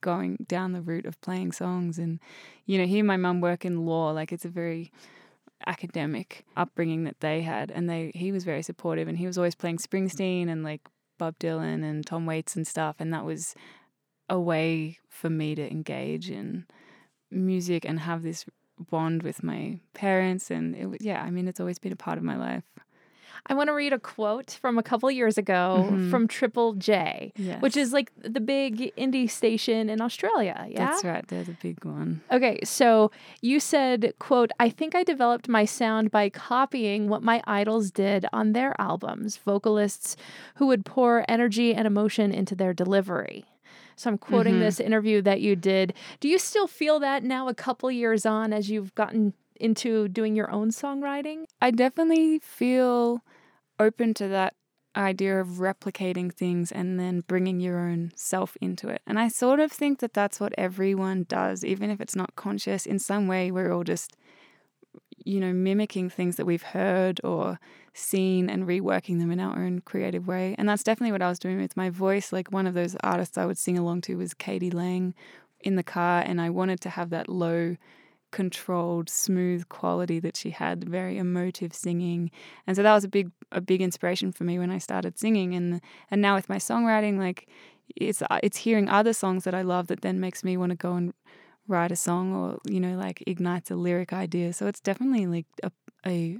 going 0.00 0.44
down 0.46 0.72
the 0.72 0.80
route 0.80 1.06
of 1.06 1.20
playing 1.20 1.52
songs. 1.52 1.98
And 1.98 2.20
you 2.66 2.78
know, 2.78 2.86
he 2.86 2.98
and 2.98 3.08
my 3.08 3.16
mum 3.16 3.40
work 3.40 3.64
in 3.64 3.86
law, 3.86 4.10
like 4.10 4.32
it's 4.32 4.44
a 4.44 4.48
very 4.48 4.92
academic 5.68 6.44
upbringing 6.56 7.04
that 7.04 7.20
they 7.20 7.42
had, 7.42 7.70
and 7.70 7.88
they 7.88 8.10
he 8.14 8.32
was 8.32 8.44
very 8.44 8.62
supportive, 8.62 9.06
and 9.06 9.18
he 9.18 9.26
was 9.26 9.38
always 9.38 9.54
playing 9.54 9.78
Springsteen 9.78 10.48
and 10.48 10.64
like 10.64 10.80
Bob 11.18 11.38
Dylan 11.38 11.84
and 11.84 12.04
Tom 12.04 12.26
Waits 12.26 12.56
and 12.56 12.66
stuff, 12.66 12.96
and 12.98 13.12
that 13.12 13.24
was 13.24 13.54
a 14.28 14.40
way 14.40 14.98
for 15.08 15.30
me 15.30 15.54
to 15.54 15.70
engage 15.70 16.30
in 16.30 16.66
music 17.30 17.84
and 17.84 18.00
have 18.00 18.22
this 18.22 18.44
bond 18.90 19.22
with 19.22 19.42
my 19.42 19.78
parents 19.92 20.50
and 20.50 20.76
it 20.76 20.86
was 20.86 20.98
yeah 21.00 21.22
i 21.22 21.30
mean 21.30 21.48
it's 21.48 21.58
always 21.58 21.78
been 21.78 21.92
a 21.92 21.96
part 21.96 22.16
of 22.16 22.22
my 22.24 22.36
life 22.36 22.64
I 23.46 23.54
want 23.54 23.68
to 23.68 23.72
read 23.74 23.92
a 23.92 23.98
quote 23.98 24.50
from 24.60 24.78
a 24.78 24.82
couple 24.82 25.10
years 25.10 25.38
ago 25.38 25.88
Mhm. 25.90 26.10
from 26.10 26.28
Triple 26.28 26.74
J, 26.74 27.32
yeah 27.36 27.58
which 27.60 27.76
is 27.76 27.92
like 27.92 28.10
the 28.20 28.40
big 28.40 28.92
indie 28.96 29.30
station 29.30 29.88
in 29.88 30.00
Australia. 30.00 30.66
Yeah. 30.68 30.86
that's 30.86 31.04
right 31.04 31.26
there's 31.28 31.48
a 31.48 31.56
big 31.62 31.84
one 31.84 32.20
Okay, 32.30 32.58
so 32.64 33.10
you 33.40 33.60
said, 33.60 34.12
quote, 34.18 34.50
I 34.60 34.68
think 34.70 34.94
I 34.94 35.02
developed 35.04 35.48
my 35.48 35.64
sound 35.64 36.10
by 36.10 36.28
copying 36.30 37.08
what 37.08 37.22
my 37.22 37.42
idols 37.46 37.90
did 37.90 38.26
on 38.32 38.52
their 38.52 38.74
albums, 38.80 39.36
vocalists 39.38 40.16
who 40.56 40.66
would 40.66 40.84
pour 40.84 41.24
energy 41.28 41.74
and 41.74 41.86
emotion 41.86 42.32
into 42.32 42.54
their 42.54 42.72
delivery. 42.74 43.44
So 43.96 44.10
I'm 44.10 44.18
quoting 44.18 44.54
Mhm. 44.54 44.60
this 44.60 44.78
interview 44.80 45.22
that 45.22 45.40
you 45.40 45.56
did. 45.56 45.92
Do 46.20 46.28
you 46.28 46.38
still 46.38 46.66
feel 46.68 47.00
that 47.00 47.24
now, 47.24 47.48
a 47.48 47.54
couple 47.54 47.90
years 47.90 48.24
on, 48.24 48.52
as 48.52 48.70
you've 48.70 48.94
gotten 48.94 49.32
into 49.60 50.08
doing 50.08 50.34
your 50.34 50.50
own 50.50 50.70
songwriting? 50.70 51.44
i 51.60 51.70
definitely 51.70 52.38
feel 52.38 53.22
open 53.78 54.14
to 54.14 54.28
that 54.28 54.54
idea 54.96 55.40
of 55.40 55.46
replicating 55.58 56.32
things 56.32 56.72
and 56.72 56.98
then 56.98 57.20
bringing 57.20 57.60
your 57.60 57.78
own 57.78 58.12
self 58.16 58.56
into 58.60 58.88
it. 58.88 59.00
And 59.06 59.18
i 59.18 59.28
sort 59.28 59.60
of 59.60 59.70
think 59.70 60.00
that 60.00 60.12
that's 60.12 60.40
what 60.40 60.52
everyone 60.58 61.24
does 61.28 61.64
even 61.64 61.90
if 61.90 62.00
it's 62.00 62.16
not 62.16 62.34
conscious. 62.36 62.84
In 62.84 62.98
some 62.98 63.28
way 63.28 63.50
we're 63.50 63.72
all 63.72 63.84
just 63.84 64.16
you 65.24 65.40
know 65.40 65.52
mimicking 65.52 66.10
things 66.10 66.36
that 66.36 66.46
we've 66.46 66.62
heard 66.62 67.20
or 67.22 67.60
seen 67.94 68.48
and 68.50 68.66
reworking 68.66 69.18
them 69.18 69.30
in 69.30 69.40
our 69.40 69.64
own 69.64 69.80
creative 69.80 70.26
way. 70.26 70.54
And 70.58 70.68
that's 70.68 70.82
definitely 70.82 71.12
what 71.12 71.22
i 71.22 71.28
was 71.28 71.38
doing 71.38 71.60
with 71.60 71.76
my 71.76 71.90
voice. 71.90 72.32
Like 72.32 72.50
one 72.50 72.66
of 72.66 72.74
those 72.74 72.96
artists 73.02 73.38
i 73.38 73.46
would 73.46 73.58
sing 73.58 73.78
along 73.78 74.00
to 74.02 74.16
was 74.16 74.34
k.d. 74.34 74.70
lang 74.70 75.14
in 75.60 75.76
the 75.76 75.82
car 75.82 76.22
and 76.24 76.40
i 76.40 76.48
wanted 76.48 76.80
to 76.80 76.90
have 76.90 77.10
that 77.10 77.28
low 77.28 77.76
controlled 78.30 79.08
smooth 79.08 79.68
quality 79.68 80.20
that 80.20 80.36
she 80.36 80.50
had 80.50 80.84
very 80.84 81.16
emotive 81.16 81.72
singing 81.72 82.30
and 82.66 82.76
so 82.76 82.82
that 82.82 82.94
was 82.94 83.04
a 83.04 83.08
big 83.08 83.30
a 83.52 83.60
big 83.60 83.80
inspiration 83.80 84.32
for 84.32 84.44
me 84.44 84.58
when 84.58 84.70
i 84.70 84.78
started 84.78 85.18
singing 85.18 85.54
and 85.54 85.80
and 86.10 86.20
now 86.20 86.34
with 86.34 86.48
my 86.48 86.58
songwriting 86.58 87.18
like 87.18 87.48
it's 87.96 88.22
it's 88.42 88.58
hearing 88.58 88.88
other 88.88 89.12
songs 89.12 89.44
that 89.44 89.54
I 89.54 89.62
love 89.62 89.86
that 89.88 90.02
then 90.02 90.20
makes 90.20 90.44
me 90.44 90.56
want 90.56 90.70
to 90.70 90.76
go 90.76 90.94
and 90.94 91.12
write 91.66 91.92
a 91.92 91.96
song 91.96 92.34
or 92.34 92.58
you 92.64 92.80
know 92.80 92.96
like 92.96 93.22
ignites 93.26 93.70
a 93.70 93.76
lyric 93.76 94.12
idea. 94.12 94.52
So 94.52 94.66
it's 94.66 94.80
definitely 94.80 95.26
like 95.26 95.46
a 95.62 95.70
a 96.06 96.38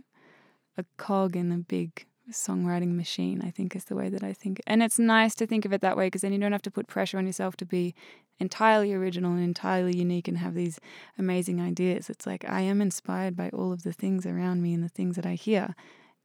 a 0.76 0.85
cog 0.97 1.37
in 1.37 1.50
a 1.52 1.59
big 1.59 2.07
songwriting 2.30 2.95
machine, 2.95 3.42
I 3.42 3.50
think 3.50 3.75
is 3.75 3.87
the 3.87 3.97
way 3.97 4.11
that 4.11 4.23
I 4.23 4.33
think. 4.33 4.61
And 4.66 4.83
it's 4.83 4.99
nice 4.99 5.35
to 5.37 5.47
think 5.47 5.64
of 5.64 5.73
it 5.73 5.80
that 5.80 5.97
way 5.97 6.07
because 6.07 6.21
then 6.21 6.33
you 6.33 6.38
don't 6.38 6.52
have 6.52 6.62
to 6.62 6.71
put 6.71 6.87
pressure 6.87 7.18
on 7.18 7.26
yourself 7.26 7.57
to 7.57 7.66
be 7.66 7.95
entirely 8.40 8.92
original 8.92 9.33
and 9.33 9.42
entirely 9.42 9.97
unique 9.97 10.28
and 10.28 10.38
have 10.38 10.54
these 10.54 10.80
amazing 11.18 11.61
ideas. 11.61 12.09
It's 12.09 12.26
like 12.26 12.45
I 12.49 12.61
am 12.61 12.80
inspired 12.80 13.37
by 13.37 13.50
all 13.50 13.73
of 13.73 13.83
the 13.83 13.92
things 13.92 14.26
around 14.26 14.62
me 14.62 14.75
and 14.75 14.83
the 14.83 14.88
things 14.88 15.16
that 15.16 15.26
I 15.26 15.35
hear. 15.35 15.75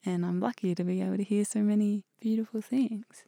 And 0.06 0.26
I'm 0.26 0.40
lucky 0.40 0.76
to 0.76 0.84
be 0.84 1.02
able 1.02 1.18
to 1.18 1.24
hear 1.24 1.46
so 1.46 1.60
many 1.60 2.04
beautiful 2.20 2.62
things. 2.62 3.24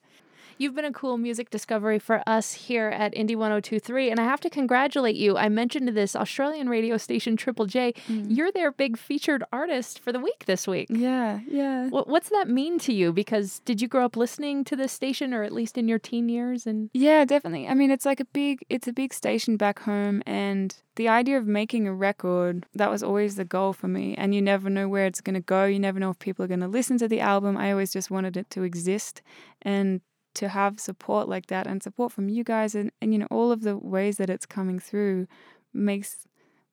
You've 0.58 0.76
been 0.76 0.86
a 0.86 0.94
cool 0.94 1.18
music 1.18 1.50
discovery 1.50 2.00
for 2.00 2.24
us 2.28 2.54
here 2.54 2.88
at 2.90 3.14
Indie 3.14 3.36
1023, 3.36 4.10
and 4.10 4.20
I 4.20 4.24
have 4.24 4.40
to 4.42 4.50
congratulate 4.50 5.16
you. 5.16 5.38
I 5.38 5.50
mentioned 5.50 5.88
to 5.88 5.94
this 5.94 6.16
Australian 6.16 6.70
radio 6.70 6.98
station 6.98 7.36
Triple 7.36 7.66
J. 7.66 7.94
Mm. 8.08 8.26
You're 8.30 8.52
their 8.52 8.72
big 8.72 8.98
featured 8.98 9.44
artist 9.52 10.00
for 10.00 10.12
the 10.12 10.20
week 10.20 10.46
this 10.46 10.68
week. 10.68 10.88
Yeah, 10.90 11.40
yeah. 11.48 11.90
What, 11.90 12.08
what's 12.08 12.30
that 12.30 12.48
mean 12.48 12.80
to 12.80 12.94
you? 12.94 13.12
Because 13.12 13.60
did 13.66 13.82
you 13.82 13.88
grow 13.88 14.06
up 14.06 14.16
listening 14.16 14.64
to 14.66 14.76
this 14.76 14.92
station, 14.92 15.34
or 15.34 15.44
at 15.44 15.52
least 15.52 15.78
in 15.78 15.88
your 15.88 16.00
teen 16.00 16.30
years? 16.30 16.66
And 16.66 16.90
Yeah, 16.94 17.26
definitely. 17.26 17.68
I 17.68 17.74
mean, 17.74 17.92
it's 17.92 18.06
like 18.06 18.20
a 18.20 18.26
big 18.26 18.66
it's 18.70 18.88
a 18.88 18.94
big 18.94 19.14
station 19.14 19.58
back 19.58 19.80
home 19.80 20.24
and 20.26 20.76
the 20.96 21.10
idea 21.10 21.38
of 21.38 21.46
making 21.46 21.88
a 21.88 21.94
record, 21.94 22.66
that 22.74 22.90
was 22.90 23.04
always 23.04 23.36
the 23.36 23.46
goal 23.46 23.74
for 23.74 23.88
me. 23.88 24.16
And 24.16 24.34
you 24.34 24.42
never 24.42 24.70
know 24.70 24.88
where 24.88 25.06
it's 25.06 25.22
going 25.22 25.34
to 25.34 25.42
go. 25.42 25.66
You 25.66 25.80
never 25.80 26.00
know 26.00 26.10
if 26.10 26.20
people 26.20 26.46
are 26.46 26.48
going 26.48 26.62
to 26.62 26.68
listen 26.68 26.98
to 27.00 27.08
the 27.08 27.20
album. 27.20 27.58
I 27.58 27.72
always 27.72 27.92
just 27.92 28.10
wanted 28.10 28.38
it 28.38 28.50
to 28.52 28.64
exist 28.64 29.22
and 29.62 30.02
to 30.36 30.50
have 30.50 30.80
support 30.80 31.28
like 31.28 31.48
that 31.48 31.68
and 31.68 31.82
support 31.82 32.12
from 32.12 32.30
you 32.30 32.44
guys 32.44 32.76
and, 32.76 32.92
and 33.02 33.14
you 33.14 33.20
know 33.20 33.28
all 33.32 33.52
of 33.52 33.62
the 33.62 33.78
ways 33.78 34.18
that 34.18 34.30
it's 34.30 34.46
coming 34.46 34.80
through 34.80 35.28
makes 35.74 36.28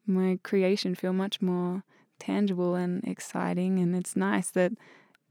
my 0.07 0.39
creation 0.43 0.95
feel 0.95 1.13
much 1.13 1.41
more 1.41 1.85
tangible 2.19 2.75
and 2.75 3.03
exciting 3.05 3.79
and 3.79 3.97
it's 3.97 4.17
nice 4.17 4.51
that 4.51 4.73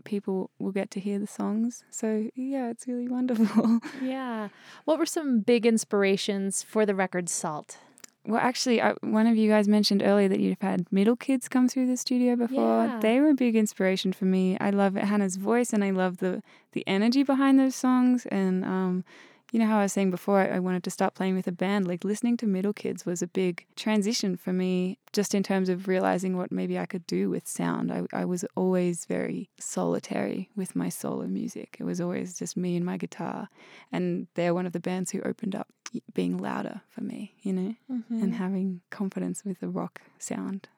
people 0.03 0.49
will 0.59 0.71
get 0.71 0.91
to 0.91 0.99
hear 0.99 1.19
the 1.19 1.27
songs. 1.27 1.83
So 1.91 2.29
yeah, 2.35 2.69
it's 2.69 2.87
really 2.87 3.07
wonderful. 3.17 3.79
yeah, 4.01 4.49
what 4.85 4.99
were 4.99 5.05
some 5.05 5.41
big 5.41 5.65
inspirations 5.65 6.63
for 6.63 6.85
the 6.85 6.95
record 6.95 7.29
Salt? 7.29 7.77
Well, 8.25 8.39
actually, 8.39 8.81
I, 8.81 8.93
one 9.01 9.25
of 9.25 9.35
you 9.35 9.49
guys 9.49 9.67
mentioned 9.67 10.03
earlier 10.03 10.27
that 10.27 10.39
you've 10.39 10.61
had 10.61 10.85
middle 10.91 11.15
kids 11.15 11.49
come 11.49 11.67
through 11.67 11.87
the 11.87 11.97
studio 11.97 12.35
before. 12.35 12.85
Yeah. 12.85 12.99
They 12.99 13.19
were 13.19 13.29
a 13.29 13.33
big 13.33 13.55
inspiration 13.55 14.13
for 14.13 14.25
me. 14.25 14.57
I 14.59 14.69
love 14.69 14.93
Hannah's 14.93 15.37
voice, 15.37 15.73
and 15.73 15.83
I 15.83 15.89
love 15.89 16.17
the 16.17 16.43
the 16.73 16.83
energy 16.87 17.23
behind 17.23 17.59
those 17.59 17.75
songs. 17.75 18.27
And 18.27 18.63
um, 18.63 19.03
you 19.51 19.59
know 19.59 19.67
how 19.67 19.79
I 19.79 19.83
was 19.83 19.93
saying 19.93 20.11
before, 20.11 20.39
I, 20.39 20.55
I 20.55 20.59
wanted 20.59 20.83
to 20.85 20.89
start 20.89 21.13
playing 21.13 21.35
with 21.35 21.45
a 21.45 21.51
band. 21.51 21.87
Like 21.87 22.03
listening 22.03 22.37
to 22.37 22.47
middle 22.47 22.73
kids 22.73 23.05
was 23.05 23.21
a 23.21 23.27
big 23.27 23.65
transition 23.75 24.37
for 24.37 24.53
me, 24.53 24.97
just 25.11 25.35
in 25.35 25.43
terms 25.43 25.67
of 25.67 25.87
realizing 25.87 26.37
what 26.37 26.51
maybe 26.51 26.79
I 26.79 26.85
could 26.85 27.05
do 27.05 27.29
with 27.29 27.47
sound. 27.47 27.91
I, 27.91 28.03
I 28.13 28.25
was 28.25 28.45
always 28.55 29.05
very 29.05 29.49
solitary 29.59 30.49
with 30.55 30.75
my 30.75 30.87
solo 30.87 31.27
music. 31.27 31.77
It 31.79 31.83
was 31.83 31.99
always 31.99 32.39
just 32.39 32.55
me 32.55 32.77
and 32.77 32.85
my 32.85 32.97
guitar, 32.97 33.49
and 33.91 34.27
they're 34.35 34.53
one 34.53 34.65
of 34.65 34.73
the 34.73 34.79
bands 34.79 35.11
who 35.11 35.21
opened 35.21 35.55
up 35.55 35.67
being 36.13 36.37
louder 36.37 36.81
for 36.89 37.01
me. 37.01 37.35
You 37.41 37.53
know 37.53 37.75
and 37.89 38.03
mm-hmm. 38.09 38.31
having 38.31 38.81
confidence 38.89 39.43
with 39.43 39.59
the 39.59 39.67
rock 39.67 40.01
sound. 40.17 40.69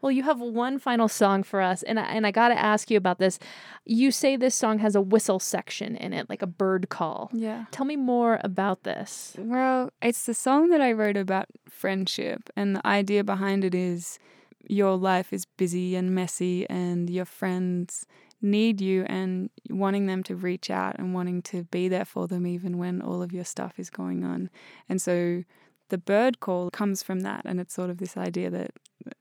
Well, 0.00 0.10
you 0.10 0.22
have 0.24 0.40
one 0.40 0.78
final 0.78 1.08
song 1.08 1.42
for 1.42 1.60
us, 1.60 1.82
and 1.82 1.98
I, 1.98 2.04
and 2.04 2.26
I 2.26 2.30
got 2.30 2.48
to 2.48 2.58
ask 2.58 2.90
you 2.90 2.96
about 2.96 3.18
this. 3.18 3.38
You 3.84 4.10
say 4.10 4.36
this 4.36 4.54
song 4.54 4.78
has 4.80 4.94
a 4.94 5.00
whistle 5.00 5.38
section 5.38 5.96
in 5.96 6.12
it, 6.12 6.28
like 6.28 6.42
a 6.42 6.46
bird 6.46 6.88
call. 6.88 7.30
Yeah. 7.32 7.66
Tell 7.70 7.86
me 7.86 7.96
more 7.96 8.40
about 8.42 8.82
this. 8.82 9.34
Well, 9.38 9.90
it's 10.00 10.26
the 10.26 10.34
song 10.34 10.70
that 10.70 10.80
I 10.80 10.92
wrote 10.92 11.16
about 11.16 11.46
friendship, 11.68 12.50
and 12.56 12.76
the 12.76 12.86
idea 12.86 13.24
behind 13.24 13.64
it 13.64 13.74
is 13.74 14.18
your 14.68 14.96
life 14.96 15.32
is 15.32 15.44
busy 15.44 15.96
and 15.96 16.14
messy, 16.14 16.68
and 16.68 17.10
your 17.10 17.24
friends 17.24 18.06
need 18.40 18.80
you, 18.80 19.04
and 19.04 19.50
wanting 19.70 20.06
them 20.06 20.22
to 20.24 20.34
reach 20.34 20.68
out 20.68 20.96
and 20.98 21.14
wanting 21.14 21.42
to 21.42 21.62
be 21.64 21.86
there 21.86 22.04
for 22.04 22.26
them, 22.26 22.44
even 22.44 22.76
when 22.76 23.00
all 23.00 23.22
of 23.22 23.32
your 23.32 23.44
stuff 23.44 23.78
is 23.78 23.88
going 23.88 24.24
on. 24.24 24.50
And 24.88 25.00
so 25.00 25.44
the 25.92 25.98
bird 25.98 26.40
call 26.40 26.70
comes 26.70 27.02
from 27.02 27.20
that, 27.20 27.42
and 27.44 27.60
it's 27.60 27.74
sort 27.74 27.90
of 27.90 27.98
this 27.98 28.16
idea 28.16 28.48
that, 28.48 28.70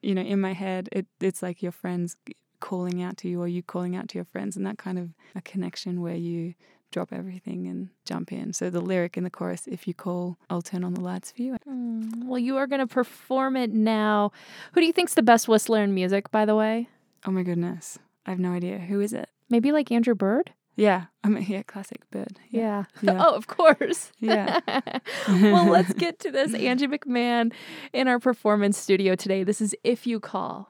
you 0.02 0.16
know, 0.16 0.22
in 0.22 0.40
my 0.40 0.54
head, 0.54 0.88
it, 0.94 1.06
it's 1.20 1.44
like 1.44 1.62
your 1.62 1.74
friends 1.74 2.16
calling 2.62 3.04
out 3.04 3.18
to 3.18 3.28
you, 3.28 3.42
or 3.42 3.48
you 3.50 3.62
calling 3.62 3.94
out 3.94 4.08
to 4.08 4.18
your 4.18 4.24
friends, 4.24 4.56
and 4.56 4.66
that 4.66 4.78
kind 4.78 4.98
of 4.98 5.10
a 5.36 5.42
connection 5.42 6.02
where 6.02 6.16
you 6.16 6.54
drop 6.90 7.12
everything 7.12 7.68
and 7.68 7.90
jump 8.06 8.32
in. 8.32 8.54
So 8.54 8.70
the 8.70 8.80
lyric 8.80 9.18
in 9.18 9.26
the 9.26 9.30
chorus, 9.30 9.68
if 9.68 9.86
you 9.86 9.94
call, 9.94 10.38
I'll 10.50 10.62
turn 10.62 10.86
on 10.86 10.94
the 10.94 11.02
lights 11.02 11.32
for 11.32 11.42
you. 11.42 11.58
Mm, 11.70 12.24
well, 12.24 12.40
you 12.40 12.56
are 12.56 12.68
going 12.68 12.80
to 12.80 12.88
perform 12.88 13.58
it 13.58 13.72
now. 13.74 14.32
Who 14.72 14.80
do 14.80 14.88
you 14.88 14.94
think's 14.94 15.14
the 15.14 15.24
best 15.24 15.50
whistler 15.50 15.84
in 15.84 15.94
music, 15.94 16.32
by 16.32 16.46
the 16.46 16.56
way? 16.56 16.88
Oh 17.28 17.32
my 17.32 17.44
goodness. 17.44 18.00
I 18.26 18.30
have 18.30 18.40
no 18.40 18.54
idea. 18.54 18.78
Who 18.80 19.02
is 19.02 19.12
it? 19.12 19.30
Maybe 19.50 19.74
like 19.74 19.92
Andrew 19.92 20.16
Bird? 20.16 20.54
Yeah. 20.82 21.06
I 21.24 21.30
mean, 21.30 21.46
yeah, 21.48 21.62
classic 21.62 22.10
bird. 22.10 22.40
Yeah. 22.50 22.86
Yeah. 23.04 23.24
oh, 23.24 23.36
of 23.36 23.46
course. 23.46 24.12
Yeah. 24.20 24.60
well, 25.28 25.66
let's 25.66 25.94
get 26.06 26.18
to 26.20 26.32
this. 26.32 26.56
Angie 26.56 26.88
McMahon 26.88 27.54
in 27.94 28.08
our 28.08 28.20
performance 28.20 28.80
studio 28.80 29.16
today. 29.16 29.44
This 29.44 29.62
is 29.62 29.76
If 29.84 30.08
You 30.08 30.20
Call. 30.20 30.70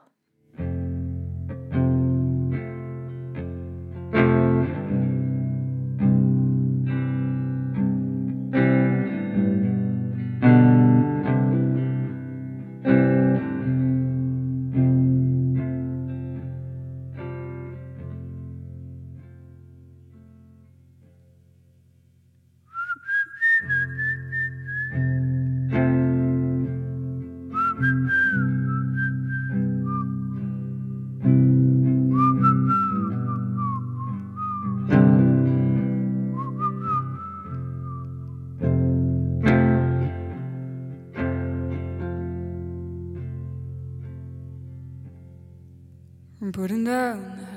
I'm 46.42 46.50
putting 46.50 46.82
down 46.82 47.51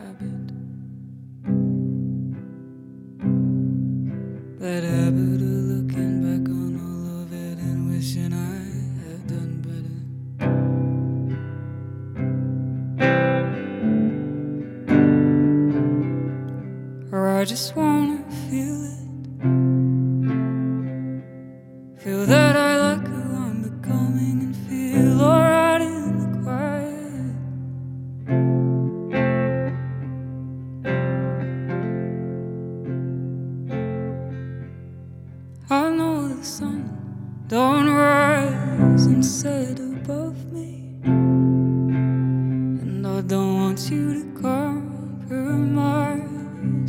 don't 43.28 43.56
want 43.56 43.90
you 43.90 44.22
to 44.22 44.40
compromise 44.40 46.22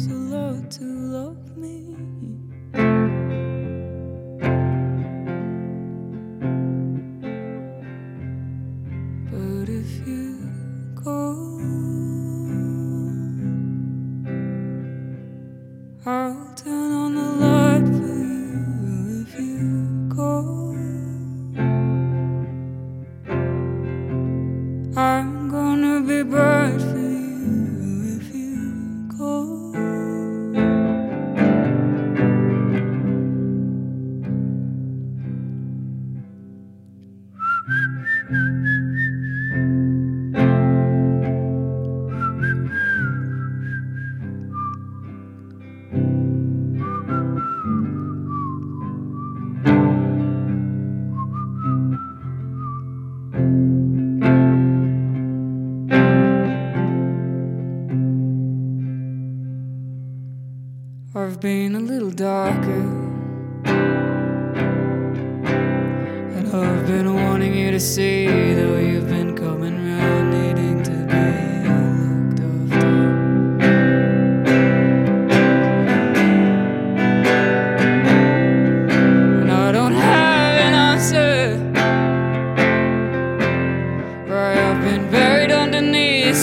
lot 0.09 0.71
to 0.71 0.85
love 0.85 1.57
me. 1.57 2.16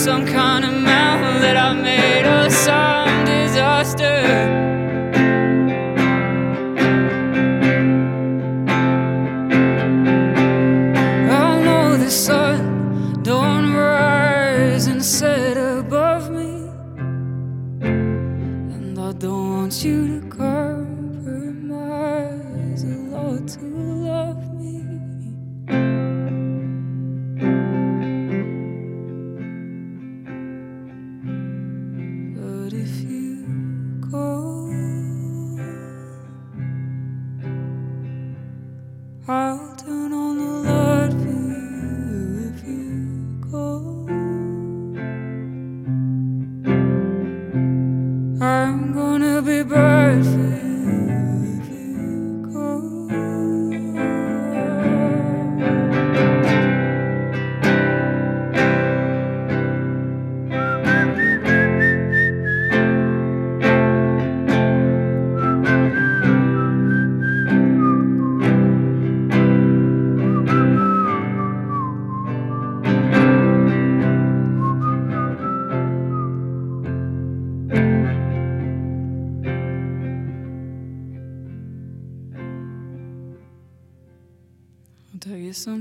Some 0.04 0.26
kind 0.26 0.66
of 0.66 0.74
mountain 0.74 1.40
that 1.40 1.56
I 1.56 1.72
made 1.72 2.13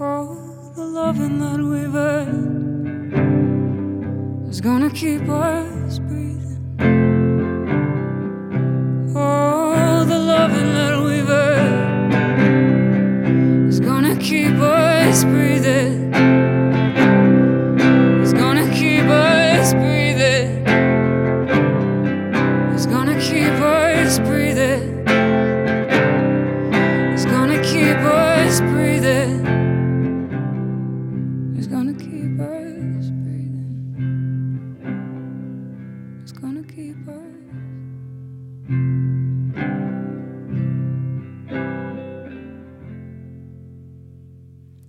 All 0.00 0.72
the 0.76 0.84
loving 0.84 1.40
that 1.40 1.58
we've 1.58 1.92
had 1.92 2.28
is 4.48 4.60
gonna 4.60 4.90
keep 4.90 5.28
us 5.28 5.41
It's 36.32 36.40
gonna 36.40 36.62
keep 36.62 36.96
us. 37.08 37.14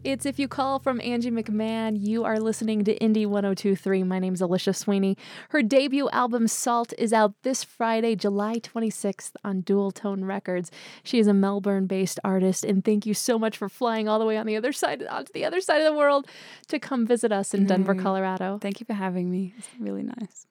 It's 0.06 0.26
If 0.26 0.40
You 0.40 0.48
Call 0.48 0.80
from 0.80 1.02
Angie 1.02 1.32
McMahon. 1.32 1.98
You 2.00 2.24
are 2.24 2.40
listening 2.40 2.86
to 2.86 2.98
Indie 3.00 3.28
1023. 3.28 4.04
My 4.04 4.20
name's 4.20 4.40
Alicia 4.40 4.74
Sweeney. 4.74 5.18
Her 5.50 5.62
debut 5.62 6.10
album, 6.12 6.48
Salt, 6.48 6.94
is 6.98 7.12
out 7.12 7.34
this 7.44 7.64
Friday, 7.66 8.16
July 8.16 8.60
26th 8.60 9.34
on 9.44 9.64
Dualtone 9.64 10.26
Records. 10.26 10.72
She 11.04 11.20
is 11.20 11.28
a 11.28 11.34
Melbourne 11.34 11.88
based 11.88 12.22
artist, 12.24 12.64
and 12.64 12.86
thank 12.86 13.06
you 13.06 13.14
so 13.14 13.38
much 13.38 13.58
for 13.58 13.68
flying 13.68 14.08
all 14.08 14.20
the 14.20 14.26
way 14.26 14.38
on 14.38 14.46
the 14.46 14.56
other 14.56 14.72
side, 14.72 15.04
onto 15.04 15.34
the 15.34 15.44
other 15.44 15.60
side 15.60 15.82
of 15.82 15.92
the 15.92 15.98
world 15.98 16.26
to 16.70 16.80
come 16.80 17.06
visit 17.06 17.34
us 17.34 17.54
in 17.54 17.66
Denver, 17.66 17.94
mm-hmm. 17.94 18.04
Colorado. 18.04 18.60
Thank 18.62 18.80
you 18.80 18.86
for 18.86 18.94
having 18.94 19.30
me. 19.30 19.54
It's 19.58 19.68
really 19.78 20.04
nice. 20.04 20.48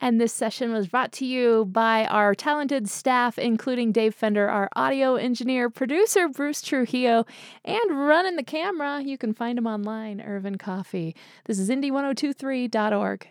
And 0.00 0.18
this 0.18 0.32
session 0.32 0.72
was 0.72 0.88
brought 0.88 1.12
to 1.12 1.26
you 1.26 1.66
by 1.66 2.06
our 2.06 2.34
talented 2.34 2.88
staff, 2.88 3.38
including 3.38 3.92
Dave 3.92 4.14
Fender, 4.14 4.48
our 4.48 4.70
audio 4.74 5.16
engineer, 5.16 5.68
producer 5.68 6.26
Bruce 6.26 6.62
Trujillo, 6.62 7.26
and 7.64 7.90
running 7.90 8.36
the 8.36 8.42
camera. 8.42 9.02
You 9.02 9.18
can 9.18 9.34
find 9.34 9.58
him 9.58 9.66
online, 9.66 10.22
Irvin 10.22 10.56
Coffee. 10.56 11.14
This 11.44 11.58
is 11.58 11.68
indie1023.org. 11.68 13.26